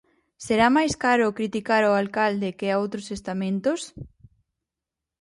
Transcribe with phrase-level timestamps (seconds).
[0.45, 3.81] Será mais caro criticar ao Alcalde que a outros estamentos?